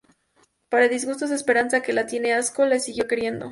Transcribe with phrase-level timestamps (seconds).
[0.69, 3.49] Para disgusto de Esperanza que la tiene asco, la siguió queriendo.